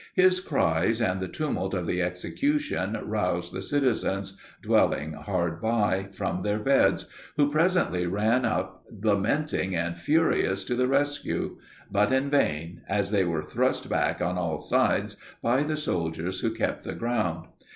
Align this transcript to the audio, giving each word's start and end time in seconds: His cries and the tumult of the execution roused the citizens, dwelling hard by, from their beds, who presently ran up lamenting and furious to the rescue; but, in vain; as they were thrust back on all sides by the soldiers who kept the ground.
His 0.15 0.39
cries 0.39 0.99
and 0.99 1.19
the 1.19 1.27
tumult 1.27 1.75
of 1.75 1.85
the 1.85 2.01
execution 2.01 2.97
roused 3.03 3.53
the 3.53 3.61
citizens, 3.61 4.35
dwelling 4.59 5.13
hard 5.13 5.61
by, 5.61 6.07
from 6.11 6.41
their 6.41 6.57
beds, 6.57 7.05
who 7.37 7.51
presently 7.51 8.07
ran 8.07 8.43
up 8.43 8.83
lamenting 9.03 9.75
and 9.75 9.95
furious 9.95 10.63
to 10.63 10.73
the 10.75 10.87
rescue; 10.87 11.59
but, 11.91 12.11
in 12.11 12.31
vain; 12.31 12.81
as 12.89 13.11
they 13.11 13.23
were 13.25 13.43
thrust 13.43 13.89
back 13.91 14.23
on 14.23 14.39
all 14.39 14.59
sides 14.59 15.17
by 15.39 15.61
the 15.61 15.77
soldiers 15.77 16.39
who 16.39 16.49
kept 16.49 16.83
the 16.83 16.93
ground. 16.95 17.45